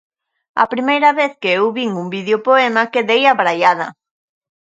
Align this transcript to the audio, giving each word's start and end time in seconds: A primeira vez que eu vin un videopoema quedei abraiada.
A 0.63 0.65
primeira 0.73 1.09
vez 1.19 1.31
que 1.41 1.49
eu 1.57 1.65
vin 1.77 1.91
un 2.01 2.07
videopoema 2.15 2.91
quedei 2.93 3.23
abraiada. 3.27 3.87